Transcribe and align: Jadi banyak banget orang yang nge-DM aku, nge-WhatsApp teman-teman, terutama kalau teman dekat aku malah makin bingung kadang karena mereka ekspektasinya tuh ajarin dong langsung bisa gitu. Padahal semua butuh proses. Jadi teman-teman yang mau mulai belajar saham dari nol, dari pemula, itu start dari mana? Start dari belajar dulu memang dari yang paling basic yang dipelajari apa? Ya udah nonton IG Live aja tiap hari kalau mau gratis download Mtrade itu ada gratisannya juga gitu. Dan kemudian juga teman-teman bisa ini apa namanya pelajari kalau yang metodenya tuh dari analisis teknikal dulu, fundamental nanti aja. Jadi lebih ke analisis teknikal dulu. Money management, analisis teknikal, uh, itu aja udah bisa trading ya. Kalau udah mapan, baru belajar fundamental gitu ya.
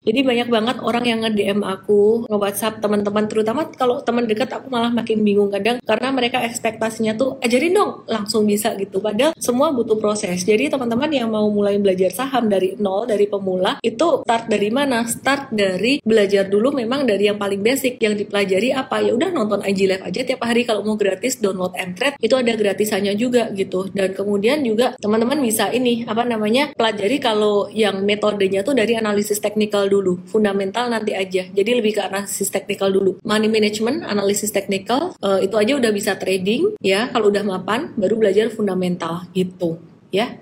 Jadi 0.00 0.24
banyak 0.24 0.48
banget 0.48 0.76
orang 0.80 1.04
yang 1.04 1.20
nge-DM 1.20 1.60
aku, 1.60 2.24
nge-WhatsApp 2.24 2.80
teman-teman, 2.80 3.28
terutama 3.28 3.68
kalau 3.68 4.00
teman 4.00 4.24
dekat 4.24 4.48
aku 4.48 4.72
malah 4.72 4.88
makin 4.88 5.20
bingung 5.20 5.52
kadang 5.52 5.76
karena 5.84 6.08
mereka 6.08 6.40
ekspektasinya 6.40 7.20
tuh 7.20 7.36
ajarin 7.44 7.76
dong 7.76 8.08
langsung 8.08 8.48
bisa 8.48 8.72
gitu. 8.80 9.04
Padahal 9.04 9.36
semua 9.36 9.76
butuh 9.76 10.00
proses. 10.00 10.40
Jadi 10.40 10.72
teman-teman 10.72 11.12
yang 11.12 11.28
mau 11.28 11.44
mulai 11.52 11.76
belajar 11.76 12.16
saham 12.16 12.48
dari 12.48 12.80
nol, 12.80 13.04
dari 13.04 13.28
pemula, 13.28 13.76
itu 13.84 14.24
start 14.24 14.48
dari 14.48 14.72
mana? 14.72 15.04
Start 15.04 15.52
dari 15.52 16.00
belajar 16.00 16.48
dulu 16.48 16.72
memang 16.72 17.04
dari 17.04 17.28
yang 17.28 17.36
paling 17.36 17.60
basic 17.60 18.00
yang 18.00 18.16
dipelajari 18.16 18.72
apa? 18.72 19.04
Ya 19.04 19.12
udah 19.12 19.28
nonton 19.28 19.60
IG 19.68 19.84
Live 19.84 20.08
aja 20.08 20.24
tiap 20.24 20.40
hari 20.48 20.64
kalau 20.64 20.80
mau 20.80 20.96
gratis 20.96 21.44
download 21.44 21.76
Mtrade 21.76 22.16
itu 22.24 22.32
ada 22.40 22.56
gratisannya 22.56 23.12
juga 23.20 23.52
gitu. 23.52 23.92
Dan 23.92 24.16
kemudian 24.16 24.64
juga 24.64 24.96
teman-teman 24.96 25.44
bisa 25.44 25.68
ini 25.68 26.08
apa 26.08 26.24
namanya 26.24 26.72
pelajari 26.72 27.20
kalau 27.20 27.68
yang 27.68 28.00
metodenya 28.00 28.64
tuh 28.64 28.72
dari 28.72 28.96
analisis 28.96 29.36
teknikal 29.44 29.89
dulu, 29.90 30.22
fundamental 30.30 30.86
nanti 30.86 31.12
aja. 31.18 31.50
Jadi 31.50 31.70
lebih 31.74 31.98
ke 31.98 32.02
analisis 32.06 32.46
teknikal 32.46 32.94
dulu. 32.94 33.18
Money 33.26 33.50
management, 33.50 34.06
analisis 34.06 34.54
teknikal, 34.54 35.18
uh, 35.18 35.42
itu 35.42 35.58
aja 35.58 35.74
udah 35.74 35.90
bisa 35.90 36.14
trading 36.14 36.78
ya. 36.78 37.10
Kalau 37.10 37.34
udah 37.34 37.42
mapan, 37.42 37.90
baru 37.98 38.14
belajar 38.14 38.46
fundamental 38.54 39.26
gitu 39.34 39.82
ya. 40.14 40.38